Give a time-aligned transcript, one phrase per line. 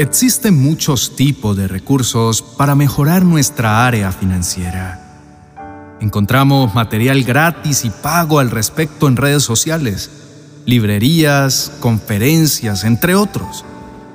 [0.00, 4.98] Existen muchos tipos de recursos para mejorar nuestra área financiera.
[6.00, 10.10] Encontramos material gratis y pago al respecto en redes sociales,
[10.64, 13.66] librerías, conferencias, entre otros,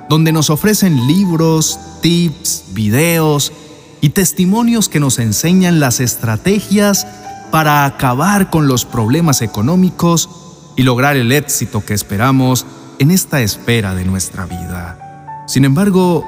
[0.08, 3.52] donde nos ofrecen libros, tips, videos
[4.00, 7.06] y testimonios que nos enseñan las estrategias
[7.52, 10.28] para acabar con los problemas económicos
[10.76, 12.66] y lograr el éxito que esperamos
[12.98, 15.05] en esta esfera de nuestra vida.
[15.46, 16.24] Sin embargo,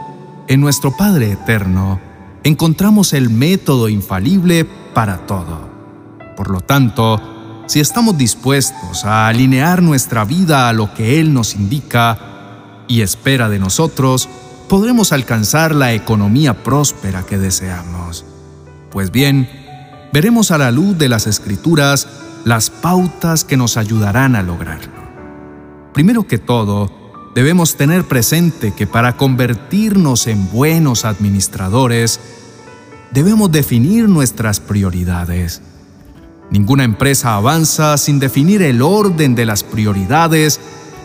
[0.47, 2.01] en nuestro Padre Eterno
[2.45, 5.69] encontramos el método infalible para todo.
[6.37, 7.21] Por lo tanto,
[7.67, 12.19] si estamos dispuestos a alinear nuestra vida a lo que Él nos indica
[12.87, 14.29] y espera de nosotros,
[14.69, 18.25] podremos alcanzar la economía próspera que deseamos.
[18.91, 19.49] Pues bien,
[20.13, 22.09] veremos a la luz de las Escrituras
[22.45, 24.93] las pautas que nos ayudarán a lograrlo.
[25.93, 26.91] Primero que todo,
[27.35, 32.21] debemos tener presente que para convertirnos en buenos administradores,
[33.11, 35.63] debemos definir nuestras prioridades.
[36.51, 40.61] Ninguna empresa avanza sin definir el orden de las prioridades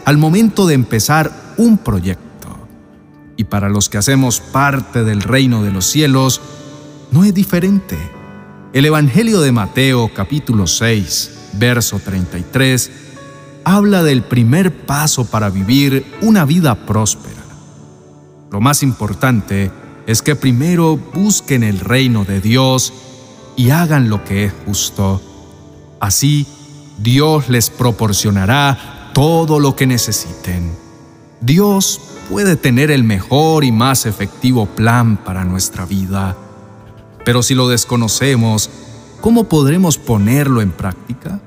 [0.06, 2.24] al momento de empezar un proyecto.
[3.36, 6.42] Y para los que hacemos parte del reino de los cielos,
[7.12, 7.98] no es diferente.
[8.74, 12.92] El Evangelio de Mateo capítulo 6, verso 33,
[13.66, 17.42] habla del primer paso para vivir una vida próspera.
[18.52, 19.72] Lo más importante
[20.06, 22.94] es que primero busquen el reino de Dios
[23.56, 25.22] y hagan lo que es justo.
[26.00, 26.46] Así,
[26.98, 30.72] Dios les proporcionará todo lo que necesiten.
[31.42, 36.38] Dios puede tener el mejor y más efectivo plan para nuestra vida.
[37.26, 38.70] Pero si lo desconocemos,
[39.22, 41.40] ¿cómo podremos ponerlo en práctica?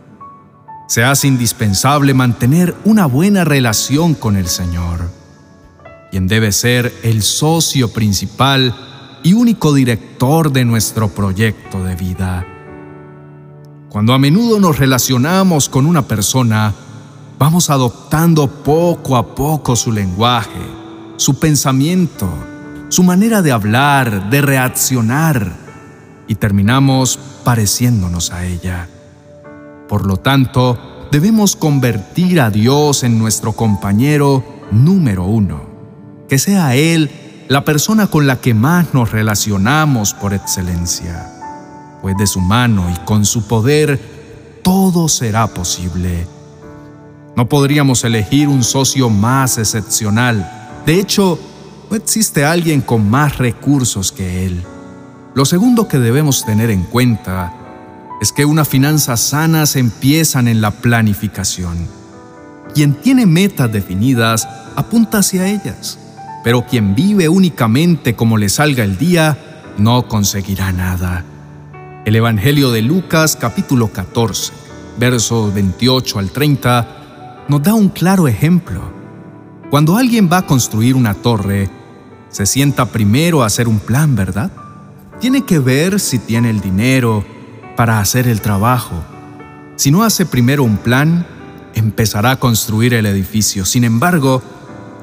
[0.87, 5.11] Se hace indispensable mantener una buena relación con el Señor,
[6.11, 8.75] quien debe ser el socio principal
[9.23, 12.47] y único director de nuestro proyecto de vida.
[13.89, 16.73] Cuando a menudo nos relacionamos con una persona,
[17.39, 20.61] vamos adoptando poco a poco su lenguaje,
[21.17, 22.29] su pensamiento,
[22.89, 25.67] su manera de hablar, de reaccionar,
[26.29, 28.89] y terminamos pareciéndonos a ella.
[29.89, 30.79] Por lo tanto,
[31.11, 35.63] debemos convertir a Dios en nuestro compañero número uno,
[36.29, 37.11] que sea Él
[37.49, 42.99] la persona con la que más nos relacionamos por excelencia, pues de su mano y
[43.05, 44.01] con su poder
[44.63, 46.27] todo será posible.
[47.37, 50.83] No podríamos elegir un socio más excepcional.
[50.85, 51.39] De hecho,
[51.89, 54.65] no existe alguien con más recursos que Él.
[55.35, 57.53] Lo segundo que debemos tener en cuenta
[58.27, 61.87] es que unas finanzas sanas empiezan en la planificación.
[62.75, 65.97] Quien tiene metas definidas apunta hacia ellas,
[66.43, 69.39] pero quien vive únicamente como le salga el día
[69.79, 71.25] no conseguirá nada.
[72.05, 74.53] El Evangelio de Lucas capítulo 14,
[74.99, 78.91] versos 28 al 30, nos da un claro ejemplo.
[79.71, 81.71] Cuando alguien va a construir una torre,
[82.31, 84.51] se sienta primero a hacer un plan, ¿verdad?
[85.21, 87.25] Tiene que ver si tiene el dinero,
[87.77, 89.05] para hacer el trabajo.
[89.77, 91.27] Si no hace primero un plan,
[91.75, 93.65] empezará a construir el edificio.
[93.65, 94.43] Sin embargo,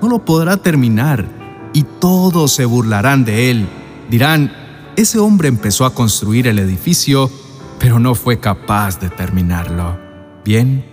[0.02, 1.26] no lo podrá terminar
[1.72, 3.68] y todos se burlarán de él.
[4.10, 4.52] Dirán,
[4.96, 7.32] ese hombre empezó a construir el edificio,
[7.80, 9.98] pero no fue capaz de terminarlo.
[10.44, 10.86] Bien,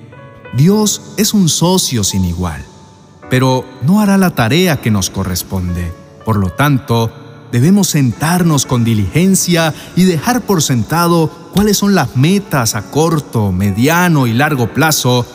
[0.54, 2.64] Dios es un socio sin igual,
[3.28, 5.92] pero no hará la tarea que nos corresponde.
[6.24, 7.12] Por lo tanto,
[7.53, 14.27] debemos sentarnos con diligencia y dejar por sentado cuáles son las metas a corto, mediano
[14.27, 15.27] y largo plazo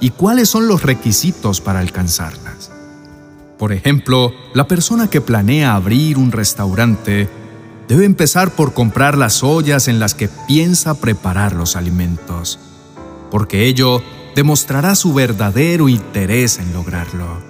[0.00, 2.70] y cuáles son los requisitos para alcanzarlas.
[3.58, 7.28] Por ejemplo, la persona que planea abrir un restaurante
[7.88, 12.58] debe empezar por comprar las ollas en las que piensa preparar los alimentos,
[13.30, 14.02] porque ello
[14.34, 17.42] demostrará su verdadero interés en lograrlo.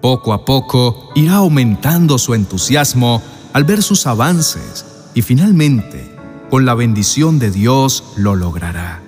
[0.00, 3.22] Poco a poco irá aumentando su entusiasmo
[3.54, 4.84] al ver sus avances
[5.14, 6.10] y finalmente
[6.50, 9.00] con la bendición de Dios lo logrará.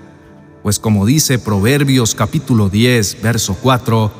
[0.62, 4.12] Pues como dice Proverbios capítulo 10, verso 4,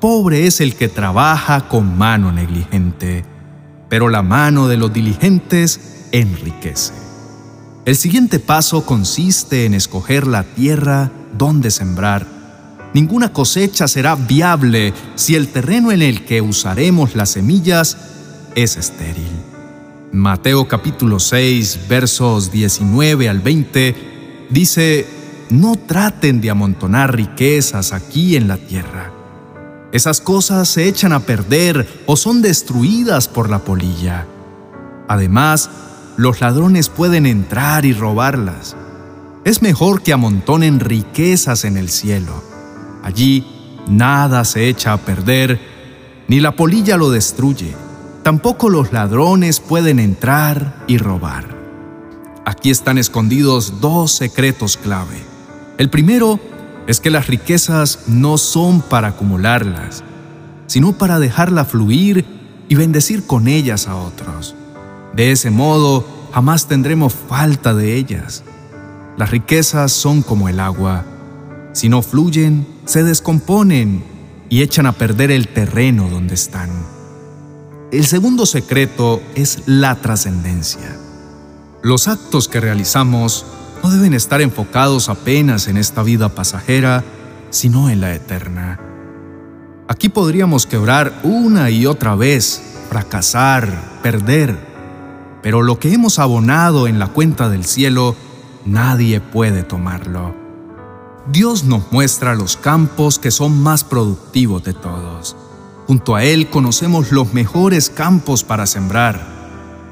[0.00, 3.24] pobre es el que trabaja con mano negligente,
[3.88, 6.92] pero la mano de los diligentes enriquece.
[7.84, 12.24] El siguiente paso consiste en escoger la tierra donde sembrar.
[12.94, 17.96] Ninguna cosecha será viable si el terreno en el que usaremos las semillas
[18.54, 19.35] es estéril.
[20.16, 25.06] Mateo capítulo 6, versos 19 al 20, dice,
[25.50, 29.12] no traten de amontonar riquezas aquí en la tierra.
[29.92, 34.26] esas cosas se echan a perder o son destruidas por la polilla.
[35.06, 35.70] Además,
[36.16, 38.74] los ladrones pueden entrar y robarlas.
[39.44, 42.42] Es mejor que amontonen riquezas en el cielo.
[43.02, 43.46] Allí
[43.86, 45.60] nada se echa a perder,
[46.26, 47.85] ni la polilla lo destruye.
[48.26, 51.44] Tampoco los ladrones pueden entrar y robar.
[52.44, 55.22] Aquí están escondidos dos secretos clave.
[55.78, 56.40] El primero
[56.88, 60.02] es que las riquezas no son para acumularlas,
[60.66, 62.26] sino para dejarla fluir
[62.68, 64.56] y bendecir con ellas a otros.
[65.14, 68.42] De ese modo, jamás tendremos falta de ellas.
[69.16, 71.04] Las riquezas son como el agua.
[71.74, 74.02] Si no fluyen, se descomponen
[74.48, 76.95] y echan a perder el terreno donde están.
[77.96, 80.98] El segundo secreto es la trascendencia.
[81.80, 83.46] Los actos que realizamos
[83.82, 87.04] no deben estar enfocados apenas en esta vida pasajera,
[87.48, 88.78] sino en la eterna.
[89.88, 92.60] Aquí podríamos quebrar una y otra vez,
[92.90, 94.58] fracasar, perder,
[95.42, 98.14] pero lo que hemos abonado en la cuenta del cielo,
[98.66, 100.34] nadie puede tomarlo.
[101.32, 105.34] Dios nos muestra los campos que son más productivos de todos.
[105.86, 109.36] Junto a Él conocemos los mejores campos para sembrar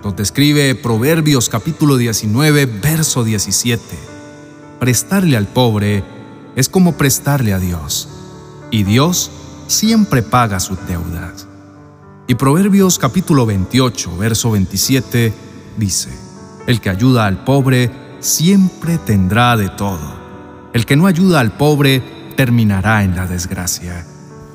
[0.05, 3.81] nos describe Proverbios capítulo 19, verso 17.
[4.79, 6.05] Prestarle al pobre
[6.57, 8.11] es como prestarle a Dios,
[8.71, 9.31] y Dios
[9.67, 11.49] siempre paga sus deudas.
[12.27, 15.33] Y Proverbios capítulo 28, verso 27
[15.79, 16.11] dice,
[16.67, 20.21] El que ayuda al pobre siempre tendrá de todo.
[20.75, 22.03] El que no ayuda al pobre
[22.37, 24.05] terminará en la desgracia.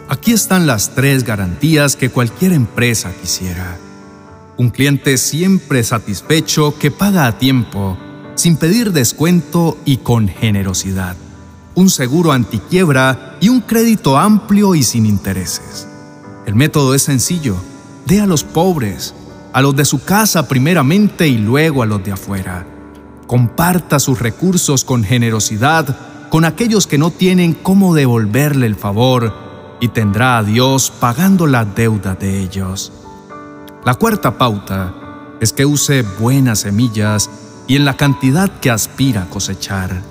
[0.09, 3.77] Aquí están las tres garantías que cualquier empresa quisiera
[4.59, 7.97] un cliente siempre satisfecho que paga a tiempo,
[8.35, 11.15] sin pedir descuento y con generosidad.
[11.75, 15.87] Un seguro antiquiebra y un crédito amplio y sin intereses.
[16.45, 17.55] El método es sencillo.
[18.05, 19.15] Dé a los pobres,
[19.53, 22.67] a los de su casa primeramente y luego a los de afuera.
[23.27, 25.95] Comparta sus recursos con generosidad
[26.27, 29.48] con aquellos que no tienen cómo devolverle el favor
[29.79, 32.91] y tendrá a Dios pagando la deuda de ellos.
[33.85, 34.93] La cuarta pauta
[35.39, 37.29] es que use buenas semillas
[37.67, 40.01] y en la cantidad que aspira a cosechar.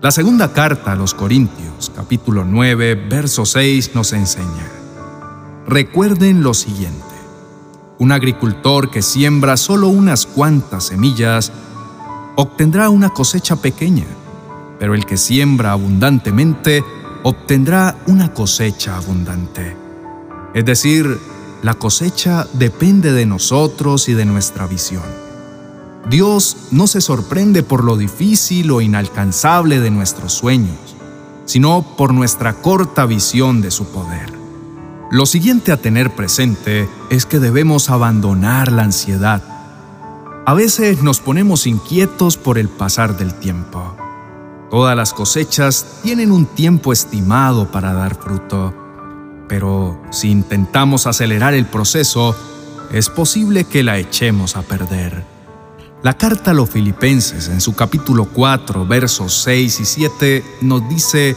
[0.00, 4.70] La segunda carta a los Corintios, capítulo 9, verso 6, nos enseña.
[5.66, 7.04] Recuerden lo siguiente.
[7.98, 11.50] Un agricultor que siembra solo unas cuantas semillas
[12.36, 14.06] obtendrá una cosecha pequeña,
[14.78, 16.84] pero el que siembra abundantemente
[17.22, 19.76] obtendrá una cosecha abundante.
[20.54, 21.18] Es decir,
[21.62, 25.02] la cosecha depende de nosotros y de nuestra visión.
[26.08, 30.96] Dios no se sorprende por lo difícil o inalcanzable de nuestros sueños,
[31.44, 34.32] sino por nuestra corta visión de su poder.
[35.10, 39.42] Lo siguiente a tener presente es que debemos abandonar la ansiedad.
[40.46, 43.96] A veces nos ponemos inquietos por el pasar del tiempo.
[44.70, 48.88] Todas las cosechas tienen un tiempo estimado para dar fruto
[49.48, 52.36] pero si intentamos acelerar el proceso,
[52.92, 55.24] es posible que la echemos a perder.
[56.02, 61.36] La carta a los filipenses en su capítulo 4, versos 6 y 7 nos dice,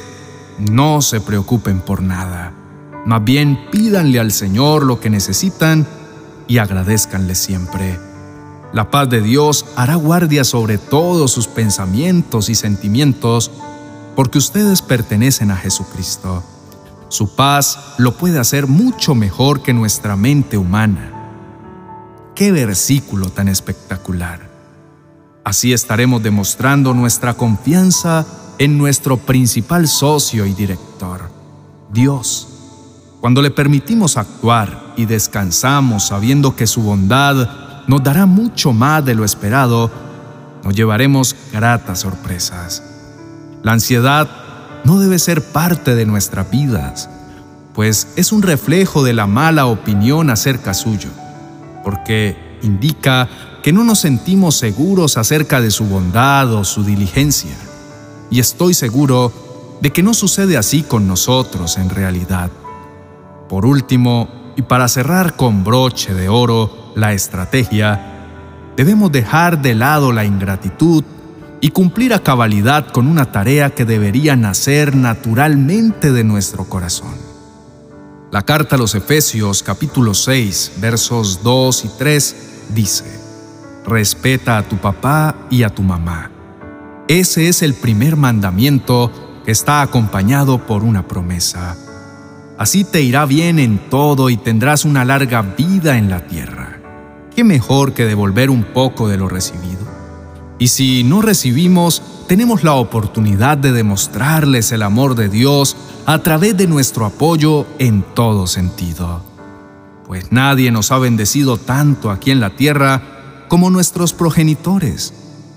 [0.59, 2.53] no se preocupen por nada,
[3.05, 5.87] más bien pídanle al Señor lo que necesitan
[6.47, 8.10] y agradezcanle siempre.
[8.73, 13.51] La paz de Dios hará guardia sobre todos sus pensamientos y sentimientos,
[14.15, 16.43] porque ustedes pertenecen a Jesucristo.
[17.09, 21.11] Su paz lo puede hacer mucho mejor que nuestra mente humana.
[22.33, 24.49] ¡Qué versículo tan espectacular!
[25.43, 28.25] Así estaremos demostrando nuestra confianza
[28.57, 31.29] en nuestro principal socio y director,
[31.91, 32.47] Dios.
[33.19, 37.60] Cuando le permitimos actuar y descansamos sabiendo que su bondad
[37.91, 39.91] nos dará mucho más de lo esperado,
[40.63, 42.81] nos llevaremos gratas sorpresas.
[43.63, 44.29] La ansiedad
[44.85, 47.09] no debe ser parte de nuestras vidas,
[47.75, 51.09] pues es un reflejo de la mala opinión acerca suyo,
[51.83, 53.27] porque indica
[53.61, 57.57] que no nos sentimos seguros acerca de su bondad o su diligencia.
[58.29, 59.33] Y estoy seguro
[59.81, 62.51] de que no sucede así con nosotros en realidad.
[63.49, 67.99] Por último, y para cerrar con broche de oro la estrategia,
[68.75, 71.03] debemos dejar de lado la ingratitud
[71.61, 77.13] y cumplir a cabalidad con una tarea que debería nacer naturalmente de nuestro corazón.
[78.31, 82.35] La carta a los Efesios capítulo 6 versos 2 y 3
[82.73, 83.21] dice,
[83.85, 86.31] Respeta a tu papá y a tu mamá.
[87.07, 89.11] Ese es el primer mandamiento
[89.43, 91.75] que está acompañado por una promesa.
[92.57, 96.60] Así te irá bien en todo y tendrás una larga vida en la tierra.
[97.35, 99.87] ¿Qué mejor que devolver un poco de lo recibido?
[100.59, 106.57] Y si no recibimos, tenemos la oportunidad de demostrarles el amor de Dios a través
[106.57, 109.23] de nuestro apoyo en todo sentido.
[110.05, 115.13] Pues nadie nos ha bendecido tanto aquí en la tierra como nuestros progenitores,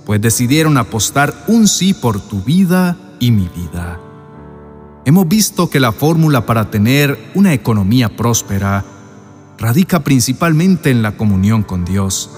[0.06, 3.98] pues decidieron apostar un sí por tu vida y mi vida.
[5.04, 8.84] Hemos visto que la fórmula para tener una economía próspera
[9.58, 12.30] radica principalmente en la comunión con Dios,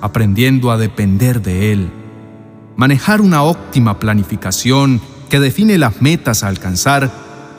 [0.00, 1.90] aprendiendo a depender de Él,
[2.76, 7.10] manejar una óptima planificación que define las metas a alcanzar,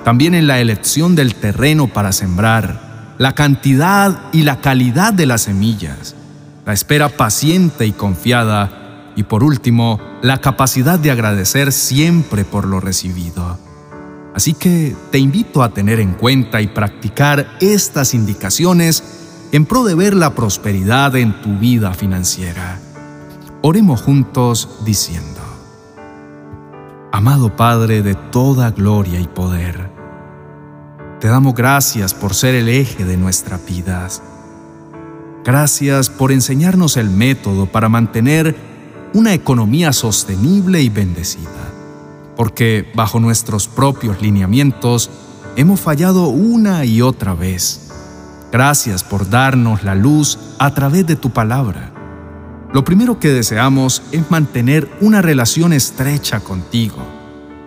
[0.03, 5.43] también en la elección del terreno para sembrar, la cantidad y la calidad de las
[5.43, 6.15] semillas,
[6.65, 12.79] la espera paciente y confiada, y por último, la capacidad de agradecer siempre por lo
[12.79, 13.64] recibido.
[14.35, 19.01] Así que te invito a tener en cuenta y practicar estas indicaciones
[19.53, 22.77] en pro de ver la prosperidad en tu vida financiera.
[23.61, 25.39] Oremos juntos diciendo,
[27.13, 29.89] Amado Padre de toda gloria y poder,
[31.21, 34.21] te damos gracias por ser el eje de nuestras vidas.
[35.45, 38.57] Gracias por enseñarnos el método para mantener
[39.13, 41.74] una economía sostenible y bendecida
[42.35, 45.09] porque bajo nuestros propios lineamientos
[45.55, 47.89] hemos fallado una y otra vez.
[48.51, 51.91] Gracias por darnos la luz a través de tu palabra.
[52.73, 56.97] Lo primero que deseamos es mantener una relación estrecha contigo,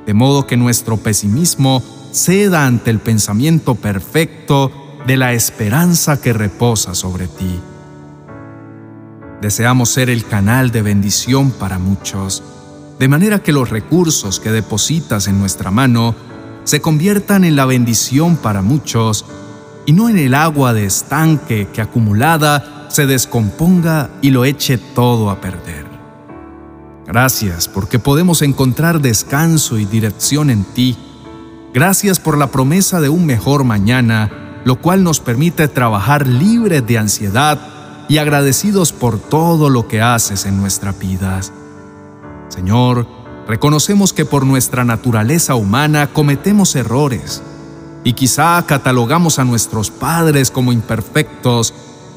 [0.07, 1.83] de modo que nuestro pesimismo
[2.13, 4.71] ceda ante el pensamiento perfecto
[5.07, 7.61] de la esperanza que reposa sobre ti.
[9.41, 12.43] Deseamos ser el canal de bendición para muchos
[12.99, 16.15] de manera que los recursos que depositas en nuestra mano
[16.65, 19.25] se conviertan en la bendición para muchos
[19.87, 25.31] y no en el agua de estanque que acumulada se descomponga y lo eche todo
[25.31, 25.87] a perder.
[27.07, 30.97] Gracias porque podemos encontrar descanso y dirección en ti.
[31.73, 36.99] Gracias por la promesa de un mejor mañana, lo cual nos permite trabajar libres de
[36.99, 37.59] ansiedad
[38.09, 41.53] y agradecidos por todo lo que haces en nuestras vidas.
[42.59, 43.07] Señor,
[43.47, 47.41] reconocemos que por nuestra naturaleza humana cometemos errores
[48.03, 51.73] y quizá catalogamos a nuestros padres como imperfectos,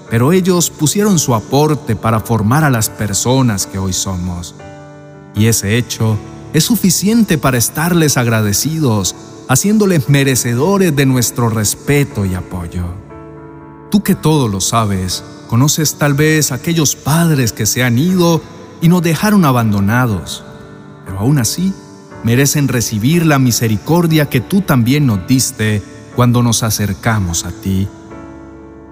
[0.10, 4.55] pero ellos pusieron su aporte para formar a las personas que hoy somos.
[5.36, 6.17] Y ese hecho
[6.53, 9.15] es suficiente para estarles agradecidos,
[9.48, 12.86] haciéndoles merecedores de nuestro respeto y apoyo.
[13.91, 18.41] Tú que todo lo sabes, conoces tal vez aquellos padres que se han ido
[18.82, 20.44] y nos dejaron abandonados,
[21.06, 21.74] pero aún así
[22.24, 25.82] merecen recibir la misericordia que tú también nos diste
[26.16, 27.88] cuando nos acercamos a ti.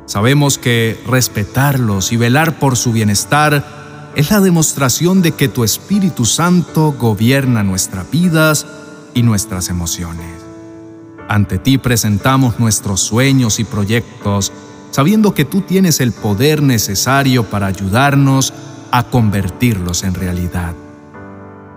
[0.06, 6.26] Sabemos que respetarlos y velar por su bienestar es la demostración de que tu Espíritu
[6.26, 8.66] Santo gobierna nuestras vidas
[9.14, 10.28] y nuestras emociones.
[11.28, 14.52] Ante ti presentamos nuestros sueños y proyectos,
[14.90, 18.52] sabiendo que tú tienes el poder necesario para ayudarnos
[18.92, 20.74] a convertirlos en realidad.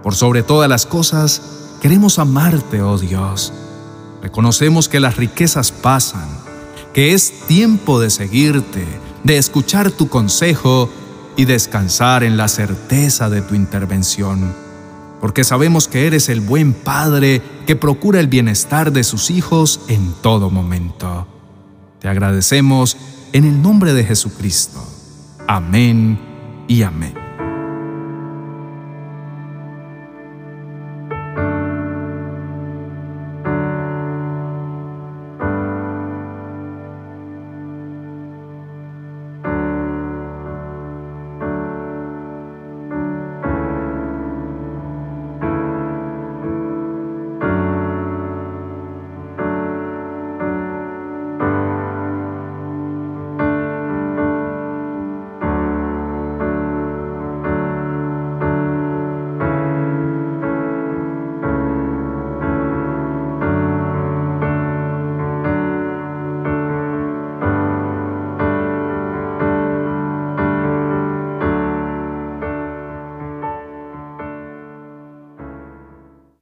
[0.02, 1.42] Por sobre todas las cosas,
[1.81, 3.52] queremos amarte, oh Dios.
[4.23, 6.28] Reconocemos que las riquezas pasan,
[6.92, 8.87] que es tiempo de seguirte,
[9.25, 10.90] de escuchar tu consejo
[11.37, 14.52] y descansar en la certeza de tu intervención,
[15.21, 20.12] porque sabemos que eres el buen Padre que procura el bienestar de sus hijos en
[20.21, 21.26] todo momento.
[22.00, 22.97] Te agradecemos
[23.33, 24.85] en el nombre de Jesucristo.
[25.47, 26.31] Amén
[26.69, 27.21] y amén.